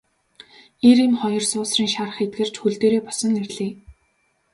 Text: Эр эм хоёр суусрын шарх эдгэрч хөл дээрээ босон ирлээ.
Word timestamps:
Эр 0.89 0.97
эм 1.05 1.13
хоёр 1.21 1.43
суусрын 1.51 1.89
шарх 1.95 2.17
эдгэрч 2.25 2.53
хөл 2.59 2.75
дээрээ 2.79 3.01
босон 3.07 3.33
ирлээ. 3.41 3.71